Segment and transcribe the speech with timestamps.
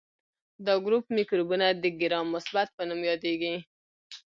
[0.65, 3.55] دا ګروپ مکروبونه د ګرام مثبت په نوم یادیږي.